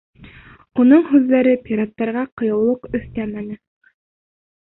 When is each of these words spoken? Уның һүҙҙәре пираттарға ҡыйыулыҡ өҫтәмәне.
Уның 0.83 1.03
һүҙҙәре 1.09 1.53
пираттарға 1.67 2.23
ҡыйыулыҡ 2.41 2.89
өҫтәмәне. 3.01 3.59